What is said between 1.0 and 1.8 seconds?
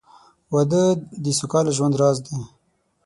د سوکاله